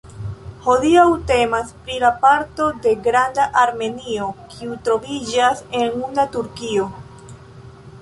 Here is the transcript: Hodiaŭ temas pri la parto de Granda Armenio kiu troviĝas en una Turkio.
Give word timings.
Hodiaŭ 0.67 1.03
temas 1.31 1.69
pri 1.83 1.99
la 2.05 2.11
parto 2.23 2.71
de 2.87 2.95
Granda 3.09 3.47
Armenio 3.67 4.33
kiu 4.57 4.81
troviĝas 4.89 5.65
en 5.85 6.05
una 6.11 6.31
Turkio. 6.39 6.93